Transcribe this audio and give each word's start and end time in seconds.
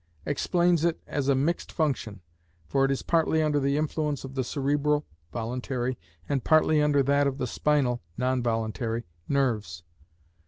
explains 0.25 0.83
it 0.83 0.99
as 1.05 1.27
a 1.27 1.35
mixed 1.35 1.71
function, 1.71 2.21
for 2.67 2.83
it 2.83 2.89
is 2.89 3.03
partly 3.03 3.39
under 3.39 3.59
the 3.59 3.77
influence 3.77 4.23
of 4.23 4.33
the 4.33 4.43
cerebral 4.43 5.05
(voluntary), 5.31 5.95
and 6.27 6.43
partly 6.43 6.81
under 6.81 7.03
that 7.03 7.27
of 7.27 7.37
the 7.37 7.45
spinal 7.45 8.01
(non 8.17 8.41
voluntary) 8.41 9.03
nerves. 9.29 9.83